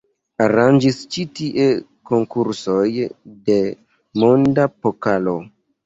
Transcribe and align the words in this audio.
Aranĝis 0.45 0.97
ĉi 1.15 1.25
tie 1.41 1.67
konkursoj 2.13 2.89
de 3.53 3.63
monda 4.25 4.71
pokalo. 4.85 5.41